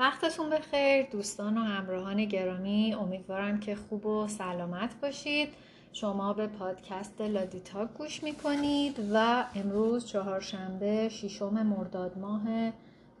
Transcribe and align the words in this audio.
وقتتون 0.00 0.50
بخیر 0.50 1.06
دوستان 1.06 1.58
و 1.58 1.60
همراهان 1.60 2.24
گرامی 2.24 2.94
امیدوارم 2.94 3.60
که 3.60 3.76
خوب 3.76 4.06
و 4.06 4.28
سلامت 4.28 4.94
باشید. 5.02 5.48
شما 5.92 6.32
به 6.32 6.46
پادکست 6.46 7.20
لادیتا 7.20 7.86
گوش 7.86 8.22
می‌کنید 8.22 8.96
و 9.14 9.44
امروز 9.54 10.06
چهارشنبه 10.06 11.08
ششم 11.08 11.66
مرداد 11.66 12.18
ماه 12.18 12.42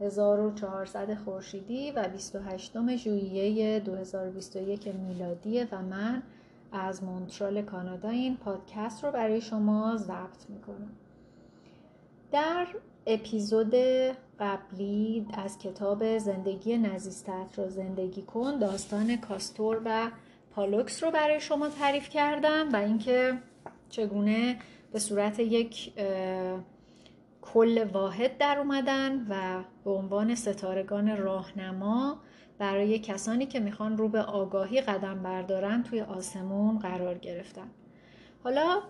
1400 0.00 1.14
خورشیدی 1.14 1.90
و 1.90 2.08
28 2.08 2.96
ژوئیه 2.96 3.80
2021 3.80 4.88
میلادی 4.88 5.64
و 5.64 5.82
من 5.82 6.22
از 6.72 7.04
مونترال 7.04 7.62
کانادا 7.62 8.08
این 8.08 8.36
پادکست 8.36 9.04
رو 9.04 9.12
برای 9.12 9.40
شما 9.40 9.96
ضبط 9.96 10.48
می‌کنم. 10.48 10.90
در 12.32 12.66
اپیزود 13.06 13.74
قبلی 14.40 15.26
از 15.32 15.58
کتاب 15.58 16.18
زندگی 16.18 16.78
نزیستت 16.78 17.58
رو 17.58 17.68
زندگی 17.68 18.22
کن 18.22 18.58
داستان 18.58 19.16
کاستور 19.16 19.82
و 19.84 20.10
پالوکس 20.50 21.04
رو 21.04 21.10
برای 21.10 21.40
شما 21.40 21.68
تعریف 21.68 22.08
کردم 22.08 22.68
و 22.72 22.76
اینکه 22.76 23.38
چگونه 23.90 24.58
به 24.92 24.98
صورت 24.98 25.38
یک 25.38 25.92
کل 27.42 27.84
واحد 27.92 28.38
در 28.38 28.58
اومدن 28.58 29.26
و 29.28 29.64
به 29.84 29.90
عنوان 29.90 30.34
ستارگان 30.34 31.16
راهنما 31.16 32.20
برای 32.58 32.98
کسانی 32.98 33.46
که 33.46 33.60
می‌خوان 33.60 33.98
رو 33.98 34.08
به 34.08 34.22
آگاهی 34.22 34.80
قدم 34.80 35.22
بردارن 35.22 35.82
توی 35.82 36.00
آسمون 36.00 36.78
قرار 36.78 37.18
گرفتن. 37.18 37.70
حالا 38.44 38.80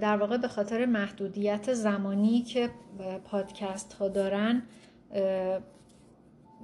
در 0.00 0.16
واقع 0.16 0.36
به 0.36 0.48
خاطر 0.48 0.86
محدودیت 0.86 1.72
زمانی 1.72 2.42
که 2.42 2.70
پادکست 3.24 3.92
ها 3.92 4.08
دارن 4.08 4.62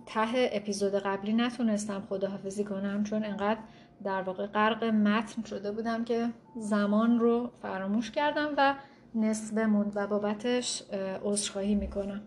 ته 0.07 0.51
اپیزود 0.53 0.95
قبلی 0.95 1.33
نتونستم 1.33 2.07
خداحافظی 2.09 2.65
کنم 2.65 3.05
چون 3.05 3.25
انقدر 3.25 3.61
در 4.05 4.23
واقع 4.23 4.47
غرق 4.47 4.85
متن 4.85 5.43
شده 5.43 5.73
بودم 5.73 6.05
که 6.05 6.29
زمان 6.57 7.19
رو 7.19 7.51
فراموش 7.63 8.11
کردم 8.11 8.55
و 8.57 8.75
نصف 9.15 9.59
موند 9.59 9.93
و 9.95 10.07
بابتش 10.07 10.83
عذرخواهی 11.25 11.75
می‌کنم. 11.75 12.23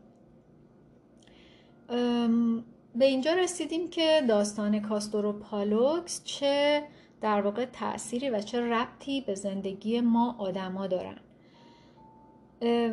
به 2.96 3.06
اینجا 3.06 3.34
رسیدیم 3.34 3.90
که 3.90 4.22
داستان 4.28 4.80
کاستور 4.80 5.26
و 5.26 5.34
پالوکس 5.34 6.23
چه 6.23 6.84
در 7.22 7.42
واقع 7.42 7.66
تأثیری 7.66 8.30
و 8.30 8.42
چه 8.42 8.62
ربطی 8.62 9.22
به 9.22 9.36
زندگی 9.36 10.02
ما 10.02 10.36
آدما 10.39 10.88
دارن. 10.88 11.17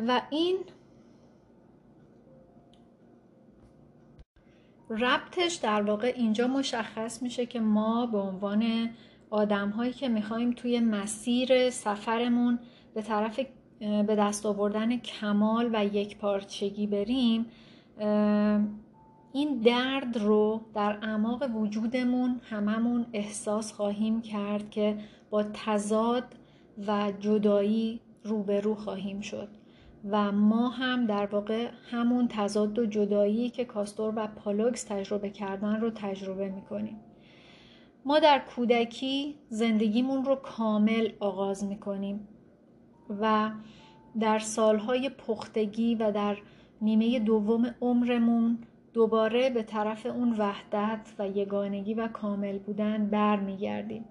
و 0.07 0.21
این 0.29 0.57
ربطش 4.89 5.55
در 5.55 5.81
واقع 5.81 6.13
اینجا 6.15 6.47
مشخص 6.47 7.21
میشه 7.21 7.45
که 7.45 7.59
ما 7.59 8.05
به 8.05 8.17
عنوان 8.17 8.89
آدم 9.29 9.69
هایی 9.69 9.93
که 9.93 10.09
می‌خوایم 10.09 10.51
توی 10.51 10.79
مسیر 10.79 11.69
سفرمون 11.69 12.59
به 12.93 13.01
طرف 13.01 13.39
به 13.79 14.15
دست 14.15 14.45
آوردن 14.45 14.97
کمال 14.97 15.69
و 15.73 15.85
یک 15.85 16.17
پارچگی 16.17 16.87
بریم 16.87 17.45
این 19.37 19.57
درد 19.57 20.17
رو 20.17 20.61
در 20.73 20.97
اعماق 21.01 21.55
وجودمون 21.55 22.41
هممون 22.49 23.05
احساس 23.13 23.73
خواهیم 23.73 24.21
کرد 24.21 24.69
که 24.69 24.97
با 25.29 25.43
تضاد 25.43 26.23
و 26.87 27.11
جدایی 27.19 28.01
روبرو 28.23 28.75
خواهیم 28.75 29.21
شد. 29.21 29.47
و 30.09 30.31
ما 30.31 30.69
هم 30.69 31.05
در 31.05 31.25
واقع 31.25 31.69
همون 31.91 32.27
تضاد 32.27 32.79
و 32.79 32.85
جدایی 32.85 33.49
که 33.49 33.65
کاستور 33.65 34.13
و 34.15 34.27
پالوکس 34.27 34.83
تجربه 34.83 35.29
کردن 35.29 35.81
رو 35.81 35.89
تجربه 35.89 36.49
می‌کنیم. 36.49 36.99
ما 38.05 38.19
در 38.19 38.39
کودکی 38.55 39.35
زندگیمون 39.49 40.25
رو 40.25 40.35
کامل 40.35 41.09
آغاز 41.19 41.63
می‌کنیم 41.63 42.27
و 43.21 43.51
در 44.19 44.39
سالهای 44.39 45.09
پختگی 45.09 45.95
و 45.95 46.11
در 46.11 46.37
نیمه 46.81 47.19
دوم 47.19 47.75
عمرمون 47.81 48.57
دوباره 48.97 49.49
به 49.49 49.63
طرف 49.63 50.05
اون 50.05 50.35
وحدت 50.37 51.13
و 51.19 51.27
یگانگی 51.27 51.93
و 51.93 52.07
کامل 52.07 52.57
بودن 52.57 53.07
برمیگردیم. 53.07 54.05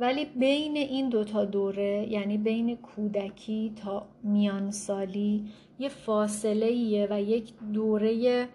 ولی 0.00 0.24
بین 0.24 0.76
این 0.76 1.08
دوتا 1.08 1.44
دوره 1.44 2.06
یعنی 2.10 2.38
بین 2.38 2.76
کودکی 2.76 3.72
تا 3.76 4.06
میان 4.22 4.70
سالی 4.70 5.44
یه 5.78 5.88
فاصله 5.88 6.66
ایه 6.66 7.08
و 7.10 7.20
یک 7.20 7.52
دوره 7.72 8.48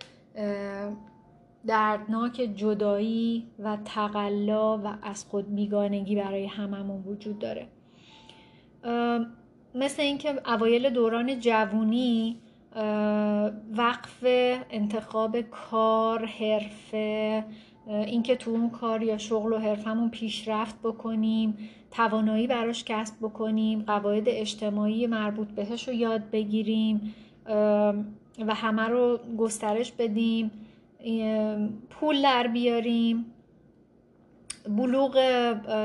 دردناک 1.68 2.34
جدایی 2.56 3.48
و 3.60 3.78
تقلا 3.86 4.78
و 4.78 4.98
از 5.02 5.26
خود 5.26 5.56
بیگانگی 5.56 6.16
برای 6.16 6.46
هممون 6.46 7.04
وجود 7.04 7.40
داره. 7.40 7.68
مثل 9.76 10.02
اینکه 10.02 10.34
اوایل 10.46 10.90
دوران 10.90 11.40
جوونی 11.40 12.38
وقف 13.78 14.24
انتخاب 14.70 15.42
کار 15.42 16.26
حرفه 16.26 17.44
اینکه 17.88 18.36
تو 18.36 18.52
اون 18.52 18.70
کار 18.70 19.04
یا 19.04 19.18
شغل 19.18 19.54
و 19.54 19.58
حرفمون 19.58 20.10
پیشرفت 20.10 20.76
بکنیم 20.84 21.58
توانایی 21.92 22.48
براش 22.48 22.84
کسب 22.84 23.16
بکنیم 23.22 23.82
قواعد 23.82 24.24
اجتماعی 24.28 25.08
مربوط 25.08 25.48
بهش 25.48 25.88
رو 25.88 25.94
یاد 25.94 26.30
بگیریم 26.30 27.16
و 28.48 28.54
همه 28.54 28.88
رو 28.88 29.20
گسترش 29.38 29.92
بدیم 29.92 30.52
پول 31.90 32.22
در 32.22 32.48
بیاریم. 32.48 33.26
بلوغ 34.70 35.18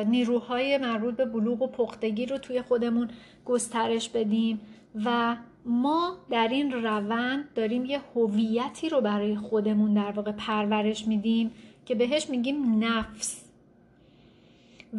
نیروهای 0.09 0.79
مربوط 0.79 1.17
به 1.17 1.25
بلوغ 1.25 1.63
و 1.63 1.67
پختگی 1.67 2.27
رو 2.27 2.39
توی 2.39 2.63
خودمون 2.63 3.09
گسترش 3.45 4.09
بدیم 4.09 4.61
و 5.05 5.37
ما 5.65 6.17
در 6.31 6.49
این 6.49 6.73
روند 6.73 7.49
داریم 7.55 7.85
یه 7.85 8.01
هویتی 8.15 8.89
رو 8.89 9.01
برای 9.01 9.37
خودمون 9.37 9.95
در 9.95 10.11
واقع 10.11 10.33
پرورش 10.33 11.07
میدیم 11.07 11.51
که 11.87 11.95
بهش 11.95 12.31
میگیم 12.31 12.85
نفس. 12.85 13.45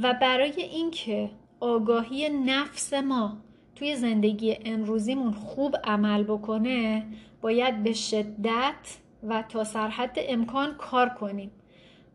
و 0.01 0.13
برای 0.21 0.61
اینکه 0.61 1.29
آگاهی 1.59 2.29
نفس 2.29 2.93
ما 2.93 3.37
توی 3.75 3.95
زندگی 3.95 4.57
امروزیمون 4.65 5.33
خوب 5.33 5.75
عمل 5.83 6.23
بکنه 6.23 7.05
باید 7.41 7.83
به 7.83 7.93
شدت 7.93 8.97
و 9.23 9.43
تا 9.49 9.63
سرحد 9.63 10.17
امکان 10.17 10.75
کار 10.77 11.09
کنیم. 11.09 11.51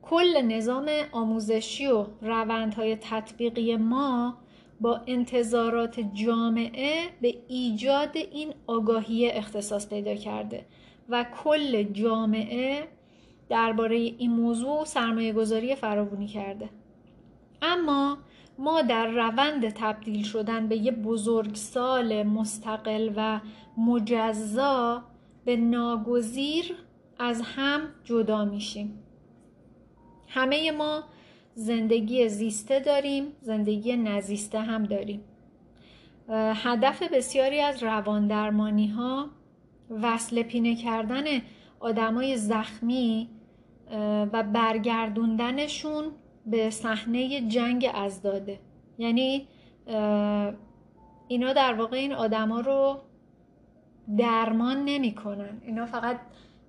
کل 0.03 0.43
نظام 0.43 0.91
آموزشی 1.13 1.87
و 1.87 2.07
روندهای 2.23 2.97
تطبیقی 2.97 3.77
ما 3.77 4.39
با 4.81 5.01
انتظارات 5.07 6.01
جامعه 6.15 7.03
به 7.21 7.35
ایجاد 7.49 8.17
این 8.17 8.55
آگاهی 8.67 9.31
اختصاص 9.31 9.89
پیدا 9.89 10.15
کرده 10.15 10.67
و 11.09 11.27
کل 11.45 11.83
جامعه 11.83 12.89
درباره 13.49 13.97
این 13.97 14.31
موضوع 14.31 14.85
سرمایه 14.85 15.33
گذاری 15.33 15.75
فراوانی 15.75 16.27
کرده. 16.27 16.69
اما 17.63 18.19
ما 18.59 18.83
در 18.83 19.07
روند 19.07 19.69
تبدیل 19.69 20.23
شدن 20.25 20.69
به 20.69 20.77
یه 20.77 20.93
بزرگسال 20.93 22.23
مستقل 22.23 23.11
و 23.17 23.41
مجزا 23.79 25.03
به 25.45 25.57
ناگزیر 25.57 26.75
از 27.19 27.43
هم 27.45 27.81
جدا 28.05 28.45
میشیم. 28.45 29.03
همه 30.29 30.71
ما 30.71 31.05
زندگی 31.59 32.29
زیسته 32.29 32.81
داریم 32.81 33.25
زندگی 33.41 33.97
نزیسته 33.97 34.61
هم 34.61 34.85
داریم. 34.85 35.21
هدف 36.55 37.03
بسیاری 37.03 37.61
از 37.61 37.83
رواندرمانی 37.83 38.87
ها 38.87 39.31
وصل 39.91 40.43
پینه 40.43 40.77
کردن 40.77 41.25
آدمای 41.81 42.37
زخمی 42.37 43.29
و 44.33 44.43
برگردوندنشون 44.43 46.05
به 46.47 46.71
صحنه 46.71 47.49
جنگ 47.49 47.91
ازداده. 47.95 48.61
یعنی 48.99 49.47
اینا 51.29 51.53
در 51.53 51.75
واقع 51.75 51.97
این 51.97 52.13
آدما 52.13 52.61
رو 52.61 52.97
درمان 54.19 54.85
نمی‌کنن. 54.85 55.61
اینا 55.67 55.87
فقط 55.87 56.21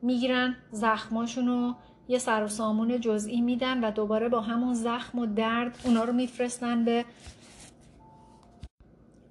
می‌گیرن 0.01 0.55
زخماشون 0.71 1.47
رو 1.47 1.75
یه 2.07 2.17
سر 2.17 2.43
و 2.43 2.47
سامون 2.47 2.99
جزئی 2.99 3.41
میدن 3.41 3.83
و 3.83 3.91
دوباره 3.91 4.29
با 4.29 4.41
همون 4.41 4.73
زخم 4.73 5.19
و 5.19 5.25
درد 5.25 5.79
اونا 5.83 6.03
رو 6.03 6.13
میفرستن 6.13 6.85
به 6.85 7.05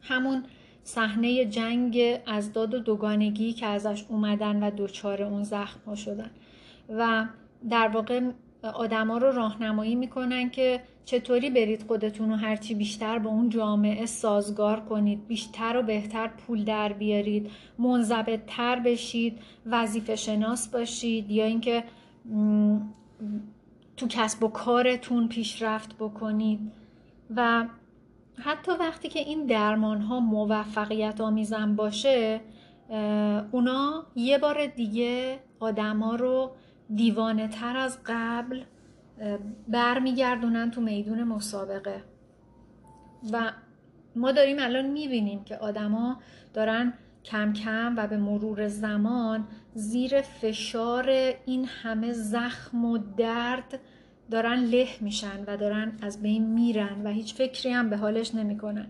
همون 0.01 0.45
صحنه 0.85 1.45
جنگ 1.45 2.21
از 2.27 2.53
داد 2.53 2.75
و 2.75 2.79
دوگانگی 2.79 3.53
که 3.53 3.67
ازش 3.67 4.05
اومدن 4.09 4.63
و 4.63 4.71
دوچار 4.71 5.23
اون 5.23 5.43
زخم 5.43 5.81
ها 5.87 5.95
شدن. 5.95 6.31
و 6.89 7.27
در 7.71 7.89
واقع 7.89 8.21
آدما 8.63 9.19
رو 9.19 9.33
راهنمایی 9.33 9.95
می‌کنن 9.95 10.51
که 10.51 10.83
چطوری 11.05 11.51
برید 11.51 11.85
خودتون 11.87 12.31
رو 12.31 12.37
هرچی 12.37 12.75
بیشتر 12.75 13.19
به 13.19 13.29
اون 13.29 13.49
جامعه 13.49 14.07
سازگار 14.07 14.81
کنید 14.81 15.27
بیشتر 15.27 15.77
و 15.77 15.83
بهتر 15.83 16.29
پول 16.29 16.65
در 16.65 16.93
بیارید 16.93 17.51
منضبط 17.79 18.41
تر 18.47 18.81
بشید 18.81 19.39
وظیفه 19.67 20.17
شناس 20.17 20.69
باشید 20.69 21.31
یا 21.31 21.45
اینکه 21.45 21.85
تو 23.97 24.07
کسب 24.09 24.45
و 24.45 24.49
کارتون 24.49 25.29
پیشرفت 25.29 25.95
بکنید. 25.95 26.73
و 27.37 27.67
حتی 28.39 28.73
وقتی 28.73 29.09
که 29.09 29.19
این 29.19 29.47
درمان 29.47 30.01
ها 30.01 30.21
موفقیت 30.21 31.21
آمیزن 31.21 31.77
باشه 31.77 32.41
اونا 33.53 34.07
یه 34.15 34.39
بار 34.39 34.67
دیگه 34.67 35.39
آدما 35.61 36.15
رو 36.15 36.51
دیوانه 36.95 37.49
تر 37.49 37.77
از 37.77 37.99
قبل 38.07 38.63
برمیگردونن 39.69 40.71
تو 40.71 40.81
میدون 40.81 41.25
مسابقه. 41.25 42.03
و 43.33 43.53
ما 44.17 44.33
داریم 44.33 44.57
الان 44.61 44.87
می‌بینیم 44.87 45.45
که 45.45 45.57
آدما 45.57 46.17
دارن 46.55 46.93
کم 47.25 47.53
کم 47.53 47.95
و 47.97 48.07
به 48.07 48.17
مرور 48.17 48.69
زمان 48.69 49.45
زیر 49.77 50.21
فشار 50.21 51.11
این 51.47 51.65
همه 51.65 52.13
زخم 52.13 52.85
و 52.85 52.99
درد 53.17 53.81
دارن 54.31 54.65
له 54.65 54.89
میشن 55.01 55.45
و 55.47 55.57
دارن 55.57 55.99
از 56.03 56.23
بین 56.23 56.47
میرن 56.47 57.03
و 57.05 57.11
هیچ 57.11 57.35
فکری 57.35 57.73
هم 57.73 57.91
به 57.91 57.97
حالش 57.97 58.35
نمی‌کنن. 58.35 58.87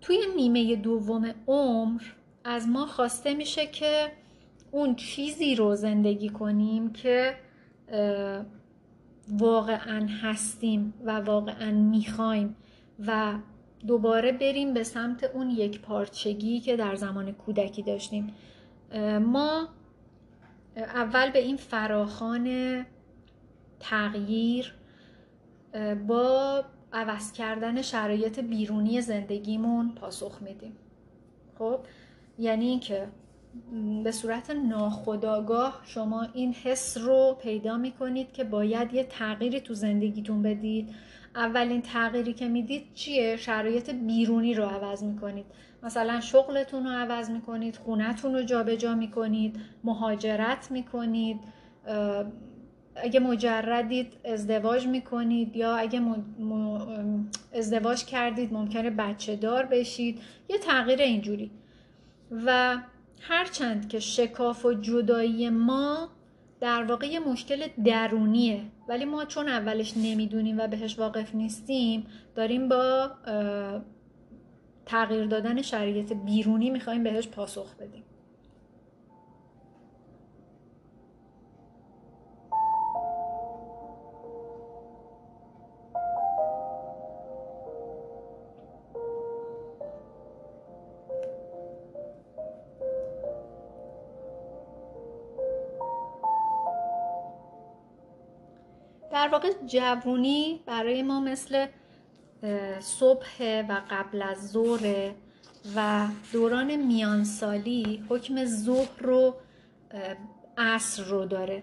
توی 0.00 0.18
نیمه 0.36 0.76
دوم 0.76 1.34
عمر 1.46 2.02
از 2.44 2.68
ما 2.68 2.86
خواسته 2.86 3.34
میشه 3.34 3.66
که 3.66 4.12
اون 4.70 4.94
چیزی 4.94 5.54
رو 5.54 5.74
زندگی 5.74 6.28
کنیم 6.28 6.92
که 6.92 7.34
واقعا 9.28 10.06
هستیم 10.22 10.94
و 11.04 11.20
واقعا 11.20 11.70
می‌خوایم 11.70 12.56
و 13.06 13.34
دوباره 13.86 14.32
بریم 14.32 14.74
به 14.74 14.82
سمت 14.84 15.24
اون 15.24 15.50
یک 15.50 15.80
پارچگی 15.80 16.60
که 16.60 16.76
در 16.76 16.94
زمان 16.94 17.32
کودکی 17.32 17.82
داشتیم. 17.82 18.34
ما 19.20 19.68
اول 20.76 21.30
به 21.30 21.38
این 21.38 21.56
فراخان 21.56 22.86
تغییر 23.80 24.74
با 26.08 26.64
عوض 26.92 27.32
کردن 27.32 27.82
شرایط 27.82 28.38
بیرونی 28.40 29.00
زندگیمون 29.00 29.94
پاسخ 29.94 30.42
میدیم. 30.42 30.76
خب؟ 31.58 31.80
یعنی 32.38 32.66
اینکه 32.66 33.08
به 34.04 34.12
صورت 34.12 34.50
ناخودآگاه 34.50 35.82
شما 35.84 36.26
این 36.34 36.54
حس 36.54 36.98
رو 36.98 37.36
پیدا 37.42 37.76
می‌کنید 37.76 38.32
که 38.32 38.44
باید 38.44 38.94
یه 38.94 39.04
تغییری 39.04 39.60
تو 39.60 39.74
زندگیتون 39.74 40.42
بدید. 40.42 40.94
اولین 41.34 41.82
تغییری 41.82 42.32
که 42.32 42.48
می‌دید 42.48 42.94
چیه؟ 42.94 43.36
شرایط 43.36 43.90
بیرونی 43.90 44.54
رو 44.54 44.64
عوض 44.64 45.04
می‌کنید. 45.04 45.46
مثلا 45.82 46.20
شغلتون 46.20 46.84
رو 46.84 46.90
عوض 46.90 47.30
می‌کنید 47.30 47.76
خونتون 47.76 48.34
رو 48.34 48.42
جابجا 48.42 48.94
می‌کنید 48.94 49.56
مهاجرت 49.84 50.70
می‌کنید 50.70 51.40
اگه 52.96 53.20
مجردید 53.20 54.12
ازدواج 54.24 54.86
می‌کنید 54.86 55.56
یا 55.56 55.76
اگه 55.76 56.00
ازدواج 57.54 58.04
کردید 58.04 58.52
ممکنه 58.52 58.90
بچه 58.90 59.36
دار 59.36 59.66
بشید. 59.66 60.20
یه 60.48 60.58
تغییر 60.58 61.02
اینجوری. 61.02 61.50
و 62.46 62.76
هرچند 63.20 63.88
که 63.88 64.00
شکاف 64.00 64.64
و 64.64 64.72
جدایی 64.72 65.50
ما 65.50 66.08
در 66.62 66.84
واقع 66.84 67.06
یه 67.06 67.20
مشکل 67.20 67.66
درونیه. 67.84 68.60
ولی 68.88 69.04
ما 69.04 69.24
چون 69.24 69.48
اولش 69.48 69.96
نمی‌دونیم 69.96 70.58
و 70.58 70.68
بهش 70.68 70.98
واقف 70.98 71.34
نیستیم 71.34 72.06
داریم 72.34 72.68
با 72.68 73.10
تغییر 74.86 75.26
دادن 75.26 75.62
شرایط 75.62 76.12
بیرونی 76.12 76.70
می‌خوایم 76.70 77.02
بهش 77.02 77.28
پاسخ 77.28 77.76
بدیم. 77.76 78.04
واقع 99.32 99.52
جوونی 99.66 100.60
برای 100.66 101.02
ما 101.02 101.20
مثل 101.20 101.66
صبح 102.80 103.62
و 103.68 103.80
قبل 103.90 104.22
از 104.22 104.50
ظهر 104.50 105.12
و 105.76 106.06
دوران 106.32 106.76
میانسالی 106.76 108.04
حکم 108.08 108.44
ظهر 108.44 109.00
رو 109.00 109.34
عصر 110.58 111.02
رو 111.02 111.24
داره. 111.24 111.62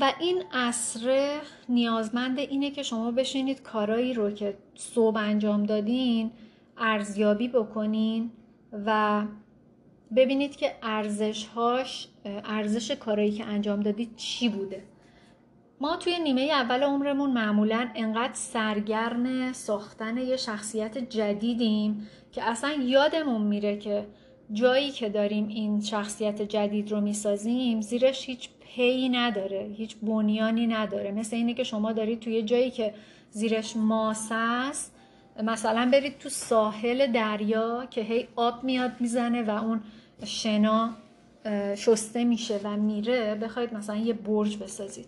و 0.00 0.12
این 0.20 0.42
عصر 0.52 1.38
نیازمند 1.68 2.38
اینه 2.38 2.70
که 2.70 2.82
شما 2.82 3.10
بشینید 3.10 3.62
کارایی 3.62 4.14
رو 4.14 4.30
که 4.30 4.56
صبح 4.74 5.16
انجام 5.18 5.62
دادین 5.62 6.30
ارزیابی 6.78 7.48
بکنین 7.48 8.30
و 8.86 9.22
ببینید 10.16 10.56
که 10.56 10.74
ارزشهاش 10.82 12.08
ارزش 12.24 12.90
کارایی 12.90 13.32
که 13.32 13.44
انجام 13.44 13.80
دادید 13.80 14.16
چی 14.16 14.48
بوده. 14.48 14.82
ما 15.80 15.96
توی 15.96 16.18
نیمه 16.18 16.42
اول 16.42 16.82
عمرمون 16.82 17.30
معمولا 17.30 17.88
انقدر 17.94 18.34
سرگرم 18.34 19.52
ساختن 19.52 20.18
یه 20.18 20.36
شخصیت 20.36 20.98
جدیدیم 20.98 22.08
که 22.32 22.42
اصلا 22.42 22.72
یادمون 22.72 23.42
میره 23.42 23.76
که 23.76 24.06
جایی 24.52 24.90
که 24.90 25.08
داریم 25.08 25.48
این 25.48 25.80
شخصیت 25.80 26.42
جدید 26.42 26.92
رو 26.92 27.00
می‌سازیم 27.00 27.80
زیرش 27.80 28.26
هیچ 28.26 28.48
پی 28.60 29.08
نداره 29.08 29.70
هیچ 29.76 29.96
بنیانی 29.96 30.66
نداره. 30.66 31.12
مثل 31.12 31.36
اینه 31.36 31.54
که 31.54 31.64
شما 31.64 31.92
دارید 31.92 32.20
توی 32.20 32.42
جایی 32.42 32.70
که 32.70 32.94
زیرش 33.30 33.76
ماس 33.76 34.28
است 34.30 34.94
مثلا 35.42 35.88
برید 35.92 36.18
تو 36.18 36.28
ساحل 36.28 37.12
دریا 37.12 37.86
که 37.90 38.00
هی 38.00 38.28
آب 38.36 38.64
میاد 38.64 38.92
می‌زنه 39.00 39.42
و 39.42 39.64
اون 39.64 39.80
شنا 40.24 40.90
شسته 41.76 42.24
میشه 42.24 42.60
و 42.64 42.76
میره 42.76 43.34
بخواید 43.34 43.74
مثلا 43.74 43.96
یه 43.96 44.12
برج 44.12 44.58
بسازید. 44.58 45.06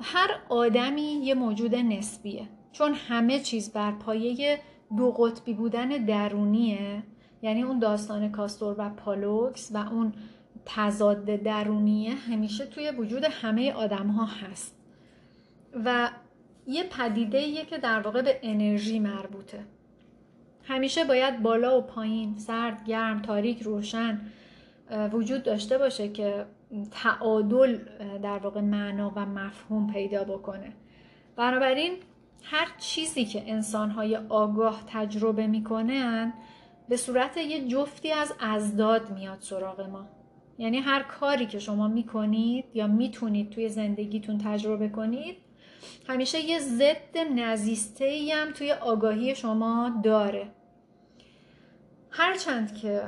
هر 0.00 0.30
آدمی 0.48 1.02
یه 1.02 1.34
موجود 1.34 1.74
نسبیه. 1.74 2.48
چون 2.72 2.94
همه 2.94 3.40
چیز 3.40 3.72
بر 3.72 3.90
پایه 3.90 4.60
دو 4.96 5.10
قطبی 5.10 5.54
بودن 5.54 5.88
درونیه. 5.88 7.02
یعنی 7.42 7.62
اون 7.62 7.78
داستان 7.78 8.32
کاستور 8.32 8.74
و 8.78 8.88
پالوکس 8.88 9.70
و 9.74 9.76
اون 9.76 10.12
تضاد 10.66 11.24
درونیه 11.24 12.14
همیشه 12.14 12.66
توی 12.66 12.90
وجود 12.90 13.24
همه 13.24 13.72
آدم 13.72 14.06
ها 14.06 14.24
هست. 14.24 14.76
و 15.84 16.10
یه 16.66 16.84
پدیده 16.84 17.38
ایه 17.38 17.64
که 17.64 17.78
در 17.78 18.00
واقع 18.00 18.22
به 18.22 18.38
انرژی 18.42 18.98
مربوطه. 18.98 19.64
همیشه 20.64 21.04
باید 21.04 21.42
بالا 21.42 21.78
و 21.78 21.82
پایین 21.82 22.38
سرد 22.38 22.84
گرم 22.84 23.22
تاریک 23.22 23.62
روشن 23.62 24.20
وجود 25.12 25.42
داشته 25.42 25.78
باشه 25.78 26.08
که 26.08 26.46
تعادل 26.90 27.78
در 28.22 28.38
واقع 28.38 28.60
معنا 28.60 29.12
و 29.16 29.26
مفهوم 29.26 29.92
پیدا 29.92 30.24
بکنه. 30.24 30.72
بنابراین 31.36 31.92
هر 32.42 32.66
چیزی 32.78 33.24
که 33.24 33.42
انسانهای 33.46 34.16
آگاه 34.16 34.82
تجربه 34.86 35.46
می‌کنن 35.46 36.32
به 36.88 36.96
صورت 36.96 37.36
یه 37.36 37.68
جفتی 37.68 38.12
از 38.12 38.34
ازداد 38.40 39.10
میاد 39.10 39.38
سراغ 39.40 39.80
ما. 39.80 40.06
یعنی 40.58 40.78
هر 40.78 41.02
کاری 41.02 41.46
که 41.46 41.58
شما 41.58 41.88
می‌کنید 41.88 42.64
یا 42.74 42.86
می‌تونید 42.86 43.50
توی 43.50 43.68
زندگیتون 43.68 44.38
تجربه 44.38 44.88
کنید 44.88 45.36
همیشه 46.08 46.40
یه 46.40 46.58
ضد 46.58 47.18
نزیسته 47.36 48.28
هم 48.32 48.52
توی 48.52 48.72
آگاهی 48.72 49.34
شما 49.34 50.00
داره. 50.02 50.46
هرچند 52.10 52.76
که 52.76 53.02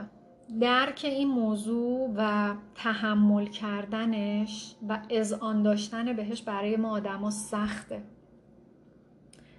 درک 0.61 1.01
این 1.05 1.29
موضوع 1.29 2.13
و 2.17 2.55
تحمل 2.75 3.47
کردنش 3.47 4.75
و 4.89 4.99
آن 5.41 5.63
داشتن 5.63 6.13
بهش 6.13 6.43
برای 6.43 6.77
ما 6.77 6.91
آدما 6.91 7.31
سخته. 7.31 8.03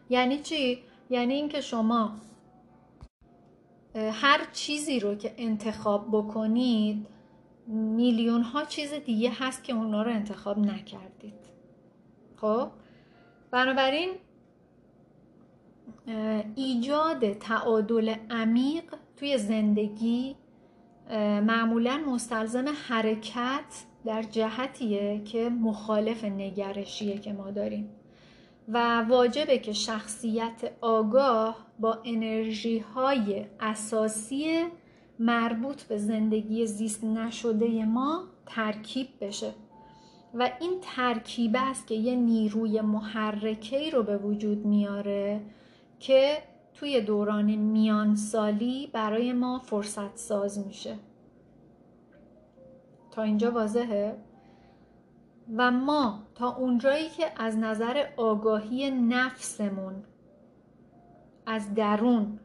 یعنی 0.09 0.39
چی؟ 0.39 0.83
یعنی 1.09 1.33
اینکه 1.33 1.61
شما 1.61 2.11
هر 3.95 4.47
چیزی 4.53 4.99
رو 4.99 5.15
که 5.15 5.33
انتخاب 5.37 6.07
بکنید 6.11 7.07
میلیون 7.67 8.41
ها 8.41 8.65
چیز 8.65 8.93
دیگه 8.93 9.31
هست 9.39 9.63
که 9.63 9.73
اونا 9.73 10.01
رو 10.03 10.11
انتخاب 10.11 10.59
نکردید. 10.59 11.33
خب؟ 12.35 12.69
بنابراین 13.51 14.09
ایجاد 16.55 17.33
تعادل 17.33 18.15
عمیق 18.29 18.83
توی 19.17 19.37
زندگی 19.37 20.35
معمولا 21.41 21.97
مستلزم 21.97 22.65
حرکت 22.87 23.85
در 24.05 24.23
جهتیه 24.23 25.21
که 25.25 25.49
مخالف 25.49 26.23
نگرشیه 26.23 27.17
که 27.19 27.33
ما 27.33 27.51
داریم. 27.51 27.89
و 28.67 29.01
واجبه 29.01 29.59
که 29.59 29.73
شخصیت 29.73 30.71
آگاه 30.81 31.67
با 31.79 31.99
انرژی 32.05 32.79
های 32.79 33.45
اساسی 33.59 34.63
مربوط 35.19 35.83
به 35.83 35.97
زندگی 35.97 36.65
زیست 36.65 37.03
نشده 37.03 37.85
ما 37.85 38.23
ترکیب 38.45 39.07
بشه. 39.21 39.53
و 40.33 40.51
این 40.61 40.73
ترکیبه 40.81 41.59
است 41.61 41.87
که 41.87 41.95
یه 41.95 42.15
نیروی 42.15 42.81
محرکه 42.81 43.89
رو 43.89 44.03
به 44.03 44.17
وجود 44.17 44.65
میاره 44.65 45.41
که 45.99 46.37
توی 46.79 47.01
دوران 47.01 47.55
میانسالی 47.55 48.89
برای 48.93 49.33
ما 49.33 49.59
فرصت 49.59 50.17
ساز 50.17 50.67
میشه. 50.67 50.95
تا 53.11 53.21
اینجا 53.21 53.51
واضحه؟ 53.51 54.17
و 55.57 55.71
ما 55.71 56.23
تا 56.35 56.55
اونجایی 56.55 57.09
که 57.09 57.31
از 57.37 57.57
نظر 57.57 58.05
آگاهی 58.17 58.91
نفسمون 58.91 60.03
از 61.45 61.73
درون 61.73 62.39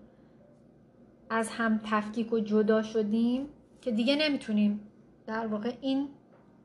از 1.31 1.49
هم 1.49 1.81
تفکیک 1.85 2.33
و 2.33 2.39
جدا 2.39 2.83
شدیم 2.83 3.49
که 3.81 3.91
دیگه 3.91 4.17
نمی‌تونیم 4.17 4.81
در 5.27 5.47
واقع 5.47 5.73
این 5.81 6.09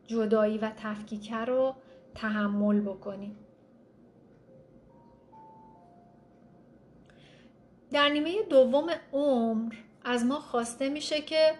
جدایی 0.07 0.57
و 0.57 0.71
تفکیک 0.77 1.33
رو 1.33 1.75
تحمل 2.15 2.81
بکنیم. 2.81 3.36
در 7.91 8.10
نیمه 8.10 8.44
دوم 8.50 8.89
عمر 9.13 9.74
از 10.06 10.25
ما 10.25 10.39
خواسته 10.39 10.89
میشه 10.89 11.22
که 11.22 11.53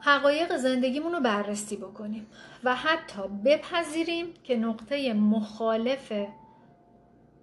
حقایق 0.00 0.56
زندگیمون 0.56 1.12
رو 1.12 1.20
بررسی 1.20 1.76
بکنیم 1.76 2.26
و 2.64 2.74
حتی 2.74 3.22
بپذیریم 3.44 4.34
که 4.44 4.56
نقطه 4.56 5.12
مخالف 5.12 6.12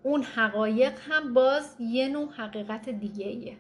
اون 0.04 0.24
حقایق 0.24 1.00
هم 1.10 1.34
باز 1.34 1.76
یه 1.80 2.08
نوع 2.08 2.32
حقیقت 2.32 2.90
دیگه 2.90 3.28
ایه. 3.28 3.58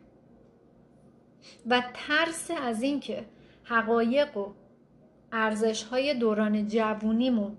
و 1.67 1.83
ترس 1.93 2.51
از 2.51 2.81
اینکه 2.81 3.25
حقایق 3.63 4.37
و 4.37 4.53
ارزش 5.31 5.83
های 5.83 6.13
دوران 6.13 6.67
جوونیمون 6.67 7.57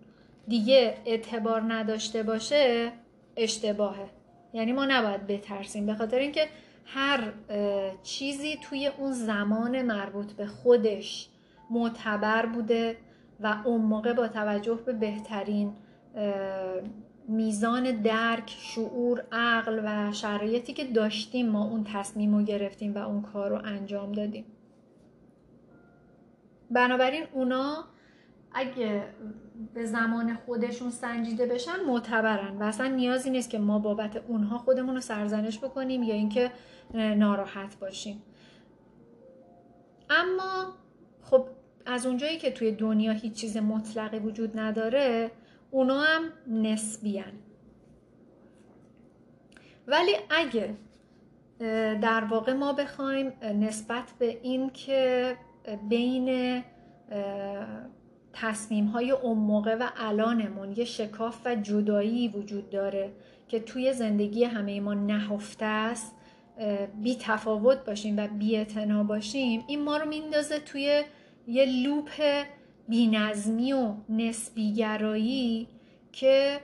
دیگه 0.48 0.98
اعتبار 1.06 1.72
نداشته 1.72 2.22
باشه 2.22 2.92
اشتباهه 3.36 4.19
یعنی 4.52 4.72
ما 4.72 4.84
نباید 4.84 5.26
بترسیم. 5.26 5.86
به 5.86 5.94
خاطر 5.94 6.18
اینکه 6.18 6.48
هر 6.84 7.32
چیزی 8.02 8.58
توی 8.62 8.86
اون 8.86 9.12
زمان 9.12 9.82
مربوط 9.82 10.32
به 10.32 10.46
خودش 10.46 11.28
معتبر 11.70 12.46
بوده 12.46 12.96
و 13.40 13.56
اون 13.64 13.80
موقع 13.80 14.12
با 14.12 14.28
توجه 14.28 14.74
به 14.74 14.92
بهترین 14.92 15.72
میزان 17.28 18.02
درک، 18.02 18.56
شعور، 18.58 19.24
عقل 19.32 19.80
و 19.84 20.12
شرایطی 20.12 20.72
که 20.72 20.84
داشتیم 20.84 21.48
ما 21.48 21.64
اون 21.64 21.84
تصمیم 21.84 22.36
رو 22.36 22.42
گرفتیم 22.42 22.94
و 22.94 22.98
اون 22.98 23.22
کار 23.22 23.50
رو 23.50 23.60
انجام 23.64 24.12
دادیم. 24.12 24.44
بنابراین 26.70 27.24
اونا 27.32 27.84
اگه 28.52 29.04
به 29.74 29.84
زمان 29.84 30.34
خودشون 30.34 30.90
سنجیده 30.90 31.46
بشن 31.46 31.84
معتبرن 31.86 32.56
و 32.56 32.62
اصلا 32.62 32.86
نیازی 32.86 33.30
نیست 33.30 33.50
که 33.50 33.58
ما 33.58 33.78
بابت 33.78 34.16
اونها 34.16 34.58
خودمون 34.58 34.94
رو 34.94 35.00
سرزنش 35.00 35.58
بکنیم 35.58 36.02
یا 36.02 36.14
اینکه 36.14 36.50
ناراحت 36.94 37.78
باشیم. 37.78 38.22
اما 40.10 40.74
خب 41.22 41.46
از 41.86 42.06
اونجایی 42.06 42.38
که 42.38 42.50
توی 42.50 42.72
دنیا 42.72 43.12
هیچ 43.12 43.32
چیز 43.32 43.56
مطلقی 43.56 44.18
وجود 44.18 44.58
نداره 44.58 45.30
اونا 45.70 46.00
هم 46.00 46.22
نسبیان. 46.46 47.32
ولی 49.86 50.12
اگه 50.30 50.74
در 52.00 52.24
واقع 52.24 52.52
ما 52.52 52.72
بخوایم 52.72 53.32
نسبت 53.42 54.04
به 54.18 54.40
این 54.42 54.70
که 54.70 55.36
بین 55.88 56.62
تصمیم 58.32 58.86
های 58.86 59.10
اون 59.10 59.38
موقع 59.38 59.74
و 59.74 59.88
الانمون 59.96 60.72
یه 60.76 60.84
شکاف 60.84 61.40
و 61.44 61.54
جدایی 61.54 62.28
وجود 62.28 62.70
داره 62.70 63.10
که 63.48 63.60
توی 63.60 63.92
زندگی 63.92 64.44
همه 64.44 64.80
ما 64.80 64.94
نهفته 64.94 65.64
است 65.64 66.14
بی 67.02 67.16
تفاوت 67.20 67.84
باشیم 67.84 68.16
و 68.16 68.28
بی 68.28 68.66
باشیم 69.08 69.64
این 69.66 69.82
ما 69.82 69.96
رو 69.96 70.08
میندازه 70.08 70.58
توی 70.58 71.02
یه 71.48 71.64
لوپ 71.64 72.44
بینظمی 72.88 73.72
و 73.72 73.92
نسبیگرایی 74.08 75.68
که 76.12 76.60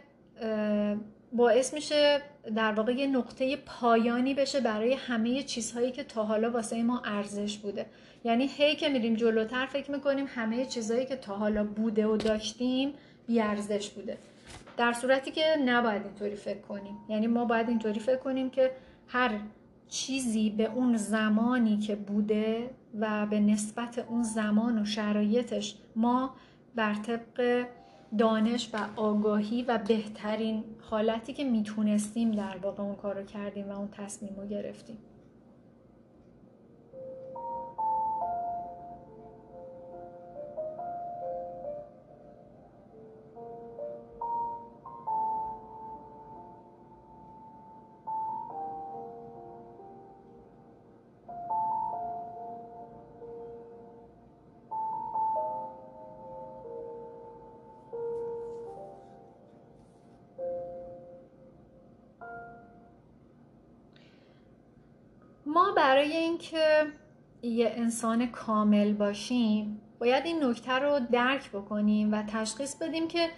باعث 1.33 1.75
میشه 1.75 2.21
در 2.57 2.73
واقع 2.73 2.93
یه 2.93 3.07
نقطه 3.07 3.57
پایانی 3.57 4.35
بشه 4.35 4.61
برای 4.61 4.93
همه 4.93 5.43
چیزهایی 5.43 5.93
که 5.93 6.05
تا 6.05 6.25
حالا 6.25 6.51
واسه 6.51 6.83
ما 6.83 7.03
ارزش 7.05 7.59
بوده. 7.59 7.87
یعنی 8.27 8.47
هی 8.47 8.77
که 8.77 8.89
میریم 8.89 9.15
جلوتر 9.15 9.67
فکر 9.67 9.91
می‌کنیم 9.91 10.27
همه 10.29 10.67
چیزهایی 10.67 11.07
که 11.07 11.17
تا 11.17 11.37
حالا 11.37 11.65
بوده 11.65 12.07
و 12.07 12.17
داشتیم 12.17 12.93
بیارزش 13.27 13.91
بوده. 13.91 14.19
در 14.77 14.93
صورتی 14.93 15.31
که 15.31 15.45
نباید 15.65 16.03
اینطوری 16.05 16.35
فکر 16.37 16.61
کنیم. 16.61 16.97
یعنی 17.09 17.27
ما 17.27 17.45
باید 17.45 17.69
اینطوری 17.69 18.01
فکر 18.01 18.17
کنیم 18.17 18.51
که 18.51 18.71
هر 19.09 19.31
چیزی 19.89 20.51
به 20.51 20.65
اون 20.65 20.97
زمانی 20.97 21.79
که 21.79 21.97
بوده 21.97 22.71
و 23.01 23.27
به 23.27 23.41
نسبت 23.41 23.99
اون 23.99 24.23
زمان 24.23 24.83
و 24.83 24.85
شرایطش 24.85 25.77
ما 25.97 26.35
بر 26.75 26.95
طبق 26.95 27.67
دانش 28.19 28.71
و 28.73 28.79
آگاهی 28.97 29.63
و 29.63 29.79
بهترین 29.79 30.65
حالتی 30.81 31.33
که 31.33 31.45
می‌تونستیم 31.45 32.31
در 32.31 32.57
واقع 32.63 32.83
اون 32.83 32.97
کار 32.97 33.19
رو 33.19 33.25
کردیم 33.25 33.69
و 33.69 33.79
اون 33.79 33.89
تصمیم 33.89 34.37
رو 34.37 34.47
گرفتیم. 34.47 34.99
برای 65.77 66.17
اینکه 66.17 66.87
یه 67.43 67.73
انسان 67.77 68.27
کامل 68.27 68.93
باشیم 68.93 69.81
باید 69.99 70.27
این 70.27 70.45
نکته 70.45 70.73
رو 70.73 71.01
درک 71.13 71.51
بکنیم 71.51 72.13
و 72.13 72.23
تشخیص 72.23 72.77
بدیم 72.77 73.09
که 73.09 73.29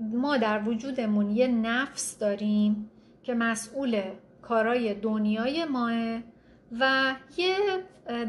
ما 0.00 0.36
در 0.36 0.62
وجودمون 0.68 1.30
یه 1.30 1.48
نفس 1.48 2.18
داریم 2.18 2.90
که 3.22 3.34
مسئول 3.34 4.02
کارای 4.42 4.94
دنیای 4.94 5.64
ماه 5.64 6.20
و 6.80 7.14
یه 7.36 7.56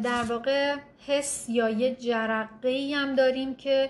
در 0.04 0.24
واقع 0.24 0.76
حس 1.08 1.50
یا 1.50 1.70
یه 1.70 1.96
جرقه 1.96 2.92
هم 2.96 3.16
داریم 3.16 3.56
که 3.56 3.90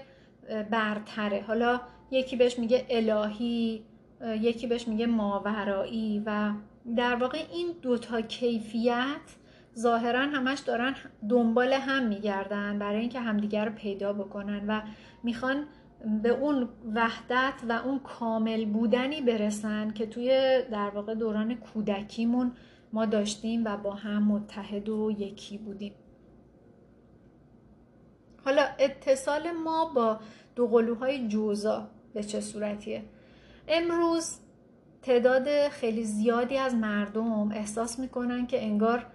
برتره. 0.69 1.43
حالا 1.47 1.81
یکی 2.11 2.35
بهش 2.35 2.59
میگه 2.59 2.85
الهی 2.89 3.83
یکی 4.21 4.67
بهش 4.67 4.87
میگه 4.87 5.05
ماورایی 5.05 6.23
و 6.25 6.51
در 6.95 7.15
واقع 7.15 7.45
این 7.51 7.67
دوتا 7.81 8.21
کیفیت 8.21 9.21
ظاهرا 9.77 10.21
همش 10.21 10.59
دارن 10.59 10.95
دنبال 11.29 11.73
هم 11.73 12.07
میگردن 12.07 12.79
برای 12.79 12.99
اینکه 12.99 13.19
همدیگر 13.19 13.65
رو 13.65 13.71
پیدا 13.71 14.13
بکنن 14.13 14.67
و 14.67 14.81
می‌خوان 15.23 15.65
به 16.23 16.29
اون 16.29 16.69
وحدت 16.95 17.53
و 17.69 17.71
اون 17.71 17.99
کامل 17.99 18.65
بودنی 18.65 19.21
برسن 19.21 19.91
که 19.91 20.05
توی 20.05 20.61
در 20.71 20.89
واقع 20.89 21.15
دوران 21.15 21.55
کودکیمون 21.55 22.51
ما 22.93 23.05
داشتیم 23.05 23.65
و 23.65 23.77
با 23.77 23.93
هم 23.93 24.23
متحد 24.23 24.89
و 24.89 25.11
یکی 25.17 25.57
بودیم. 25.57 25.93
حالا 28.45 28.65
اتصال 28.79 29.51
ما 29.51 29.85
با 29.95 30.19
دو 30.55 30.67
قلوهای 30.67 31.27
جوزا 31.27 31.89
به 32.13 32.23
چه 32.23 32.41
صورتیه؟ 32.41 33.03
امروز 33.67 34.39
تعداد 35.03 35.69
خیلی 35.69 36.03
زیادی 36.03 36.57
از 36.57 36.75
مردم 36.75 37.51
احساس 37.51 37.99
می‌کنن 37.99 38.47
که 38.47 38.63
انگار 38.63 39.05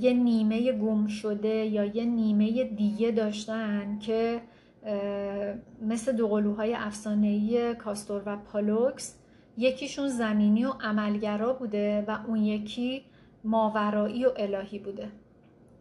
یه 0.00 0.12
نیمه 0.12 0.72
گم 0.72 1.06
شده 1.06 1.48
یا 1.48 1.84
یه 1.84 2.04
نیمه 2.04 2.64
دیگه 2.64 3.10
داشتن 3.10 3.98
که 3.98 4.40
مثل 5.82 6.12
دوقلوهای 6.12 6.74
افسانه‌ای 6.74 7.74
کاستور 7.74 8.22
و 8.26 8.36
پالوکس 8.36 9.14
یکیشون 9.56 10.08
زمینی 10.08 10.64
و 10.64 10.72
عملگرا 10.80 11.52
بوده 11.52 12.04
و 12.08 12.18
اون 12.26 12.36
یکی 12.36 13.04
ماورایی 13.44 14.26
و 14.26 14.30
الهی 14.36 14.78
بوده. 14.78 15.08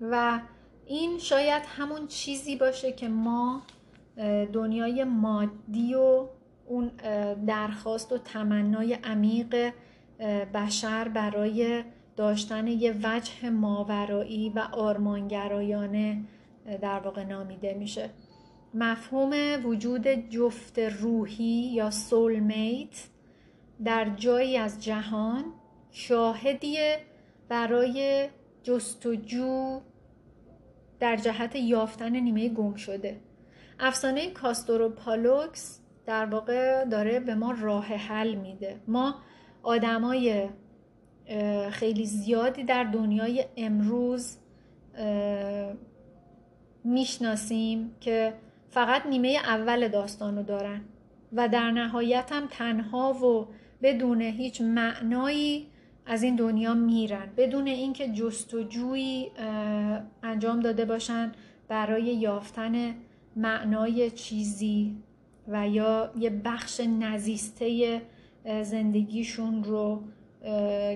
و 0.01 0.39
این 0.86 1.17
شاید 1.17 1.63
همون 1.77 2.07
چیزی 2.07 2.55
باشه 2.55 2.91
که 2.91 3.07
ما 3.07 3.62
دنیای 4.53 5.03
مادی 5.03 5.93
و 5.93 6.27
اون 6.65 6.91
درخواست 7.48 8.12
و 8.12 8.17
تمنای 8.17 8.93
عمیق 8.93 9.74
بشر 10.53 11.07
برای 11.07 11.84
داشتن 12.15 12.67
یه 12.67 12.95
وجه 13.03 13.50
ماورایی 13.50 14.50
و 14.50 14.60
آرمانگرایانه 14.60 16.22
در 16.81 17.00
واقع 17.00 17.24
نامیده 17.24 17.74
میشه. 17.74 18.10
مفهوم 18.74 19.31
وجود 19.65 20.07
جفت 20.07 20.79
روحی 20.79 21.72
یا 21.74 21.91
سولمیت 21.91 23.07
در 23.86 24.10
جایی 24.10 24.57
از 24.57 24.84
جهان 24.84 25.43
شاهدیه 25.91 26.98
برای 27.50 28.29
جستجو 28.63 29.81
در 31.00 31.15
جهت 31.15 31.55
یافتن 31.55 32.15
نیمه 32.15 32.50
گم 32.50 32.75
شده. 32.75 33.19
افسانه 33.79 34.29
کاستور 34.29 34.81
و 34.81 34.89
پالوکس 34.89 35.79
در 36.06 36.26
واقع 36.26 36.86
داره 36.86 37.20
به 37.20 37.36
ما 37.36 37.56
راه 37.62 37.86
حل 37.86 38.36
میده. 38.36 38.80
ما 38.88 39.16
آدمای 39.64 40.50
خیلی 41.72 42.06
زیادی 42.06 42.64
در 42.64 42.84
دنیای 42.84 43.46
امروز 43.58 44.38
می‌شناسیم 46.84 47.96
که 48.00 48.34
فقط 48.70 49.06
نیمه 49.06 49.38
اول 49.46 49.88
داستان 49.88 50.38
رو 50.38 50.44
دارن 50.44 50.82
و 51.34 51.50
در 51.50 51.72
نهایت 51.72 52.32
هم 52.32 52.48
تنها 52.52 53.14
و 53.14 53.48
بدون 53.82 54.22
هیچ 54.22 54.62
معنایی 54.62 55.68
از 56.06 56.24
این 56.24 56.36
دنیا 56.36 56.74
میرن. 56.74 57.30
بدون 57.38 57.68
اینکه 57.68 58.08
جستجویی 58.08 59.32
انجام 60.24 60.60
داده 60.60 60.86
باشن 60.86 61.32
برای 61.68 62.04
یافتن 62.04 62.96
معنای 63.36 64.12
چیزی. 64.12 64.96
و 65.48 65.68
یا 65.68 66.12
یه 66.20 66.30
بخش 66.30 66.80
نزیسته 66.80 68.02
زندگیشون 68.64 69.64
رو 69.64 70.04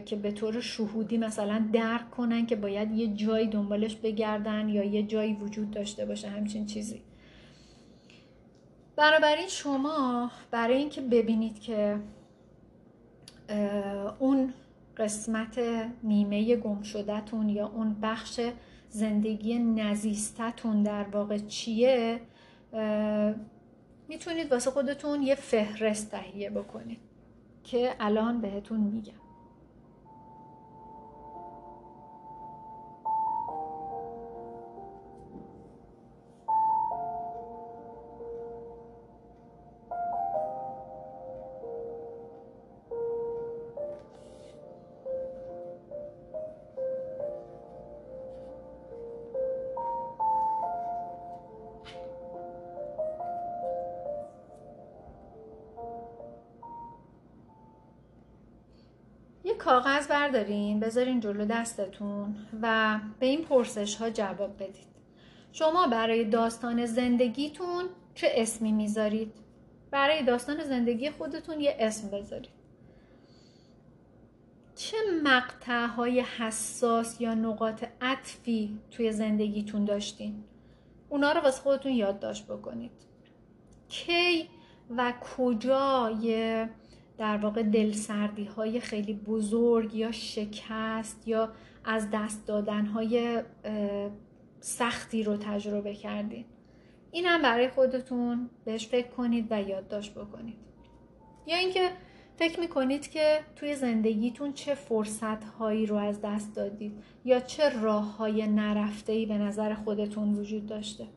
که 0.06 0.16
به 0.16 0.32
طور 0.32 0.60
شهودی 0.62 1.18
مثلا 1.18 1.70
درک 1.74 2.12
کنن 2.12 2.46
که 2.46 2.56
باید 2.56 2.92
یه 2.92 3.08
جایی 3.08 3.48
دنبالش 3.48 3.96
بگردن 3.96 4.70
یا 4.70 4.84
یه 4.84 5.04
جایی 5.04 5.34
وجود 5.34 5.72
داشته 5.72 6.06
باشه 6.06 6.28
همچین 6.30 6.66
چیزی. 6.66 7.02
بنابراین 8.96 9.48
شما 9.48 10.32
برای 10.52 10.78
اینکه 10.78 11.02
ببینید 11.02 11.60
که 11.60 12.00
اون 14.20 14.54
قسمت 14.98 15.60
نیمه 16.04 16.56
گم 16.56 16.82
شدهتون 16.82 17.50
یا 17.50 17.68
اون 17.68 17.96
بخش 18.02 18.40
زندگی 18.90 19.60
نزیستتون 19.60 20.84
در 20.84 21.04
واقع 21.04 21.38
چیه 21.38 22.22
می‌تونید 24.10 24.52
واسه 24.52 24.72
خودتون 24.72 25.22
یه 25.22 25.36
فهرست 25.36 26.12
تهیه 26.12 26.50
بکنید 26.50 27.00
که 27.64 27.96
الان 28.00 28.42
بهتون 28.42 28.80
میگم. 28.80 29.29
کاغذ 59.70 60.08
بردارین 60.08 60.80
بذارین 60.80 61.20
جلو 61.20 61.46
دستتون 61.46 62.36
و 62.62 63.00
به 63.20 63.26
این 63.26 63.46
پرسش 63.46 63.96
ها 63.96 64.10
جواب 64.10 64.56
بدید 64.56 64.88
شما 65.52 65.88
برای 65.88 66.26
داستان 66.26 66.86
زندگیتون 66.86 67.86
چه 68.16 68.28
اسمی 68.36 68.72
می‌ذارید؟ 68.72 69.34
برای 69.92 70.24
داستان 70.24 70.64
زندگی 70.64 71.10
خودتون 71.10 71.60
یه 71.60 71.76
اسم 71.80 72.08
بذارید 72.10 72.50
چه 74.76 74.98
مقطع 75.24 75.86
های 75.86 76.20
حساس 76.20 77.22
یا 77.22 77.34
نقاط 77.34 77.86
عطفی 78.02 78.80
توی 78.92 79.12
زندگیتون 79.12 79.86
داشتین؟ 79.86 80.44
اونا 81.10 81.32
رو 81.32 81.42
واسه 81.42 81.62
خودتون 81.62 81.92
یادداشت 81.92 82.46
بکنید 82.48 82.92
کی 83.90 84.50
و 84.98 85.14
کجا 85.38 86.18
یه 86.22 86.70
در 87.20 87.38
واقع 87.38 87.64
دلسردی 87.64 88.46
های 88.46 88.80
خیلی 88.80 89.14
بزرگ 89.14 89.96
یا 89.96 90.12
شکست 90.12 91.28
یا 91.28 91.50
از 91.86 92.08
دست 92.14 92.48
دادن 92.48 92.86
های 92.86 93.44
سختی 94.60 95.24
رو 95.24 95.38
تجربه 95.38 95.96
کردید 95.96 96.46
این 97.12 97.26
هم 97.26 97.42
برای 97.42 97.70
خودتون 97.70 98.50
بهش 98.66 98.88
فکر 98.88 99.08
کنید 99.08 99.48
و 99.50 99.62
یادداشت 99.62 100.14
بکنید. 100.14 100.58
یا 101.48 101.58
اینکه 101.58 101.90
فکر 102.38 102.60
می‌کنید 102.60 103.12
که 103.12 103.40
توی 103.56 103.76
زندگیتون 103.76 104.54
چه 104.54 104.76
فرصت 104.76 105.44
هایی 105.44 105.86
رو 105.86 105.96
از 105.96 106.22
دست 106.22 106.56
دادید 106.56 107.04
یا 107.26 107.40
چه 107.40 107.82
راه 107.82 108.18
های 108.18 108.48
نرفته 108.48 109.14
ای 109.14 109.26
به 109.26 109.38
نظر 109.38 109.74
خودتون 109.74 110.34
وجود 110.34 110.66
داشته. 110.66 111.08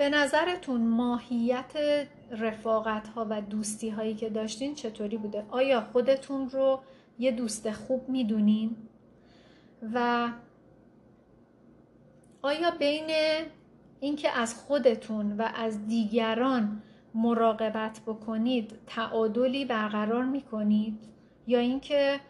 به 0.00 0.08
نظرتون 0.08 0.80
ماهیت 0.80 1.72
رفاقت 2.30 3.08
ها 3.08 3.26
و 3.30 3.40
دوستی 3.40 3.88
هایی 3.88 4.14
که 4.14 4.30
داشتین 4.30 4.74
چطوری 4.74 5.16
بوده؟ 5.16 5.44
آیا 5.50 5.80
خودتون 5.80 6.50
رو 6.50 6.80
یه 7.18 7.30
دوست 7.30 7.70
خوب 7.70 8.08
می‌دونین؟ 8.08 8.76
و 9.94 10.28
آیا 12.42 12.70
بین 12.70 13.10
اینکه 14.00 14.30
از 14.38 14.54
خودتون 14.54 15.36
و 15.36 15.48
از 15.54 15.86
دیگران 15.86 16.82
مراقبت 17.14 18.00
بکنید 18.06 18.78
تعادلی 18.86 19.64
برقرار 19.64 20.24
می‌کنید 20.24 20.98
یا 21.46 21.58
اینکه 21.58 22.20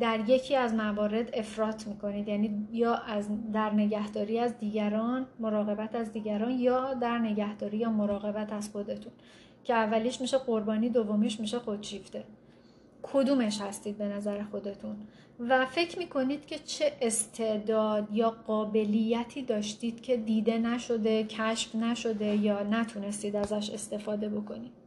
در 0.00 0.28
یکی 0.28 0.56
از 0.56 0.74
موارد 0.74 1.30
افراط 1.34 1.86
می‌کنید. 1.86 2.28
یعنی 2.28 2.68
یا 2.72 2.94
از 2.94 3.52
در 3.52 3.72
نگهداری 3.72 4.38
از 4.38 4.58
دیگران 4.58 5.26
مراقبت 5.40 5.94
از 5.94 6.12
دیگران 6.12 6.50
یا 6.50 6.94
در 6.94 7.18
نگهداری 7.18 7.76
یا 7.76 7.90
مراقبت 7.90 8.52
از 8.52 8.70
خودتون 8.70 9.12
که 9.64 9.74
اولیش 9.74 10.20
میشه 10.20 10.38
قربانی 10.38 10.88
دومیش 10.88 11.40
میشه 11.40 11.58
خودشیفته. 11.58 12.24
کدومش 13.02 13.60
هستید 13.60 13.98
به 13.98 14.04
نظر 14.04 14.42
خودتون؟ 14.42 14.96
و 15.48 15.66
فکر 15.66 15.98
می‌کنید 15.98 16.46
که 16.46 16.58
چه 16.58 16.92
استعداد 17.00 18.08
یا 18.12 18.30
قابلیتی 18.30 19.42
داشتید 19.42 20.00
که 20.00 20.16
دیده 20.16 20.58
نشده 20.58 21.24
کشف 21.24 21.74
نشده 21.74 22.36
یا 22.36 22.62
نتونستید 22.62 23.36
ازش 23.36 23.70
استفاده 23.70 24.28
بکنید؟ 24.28 24.81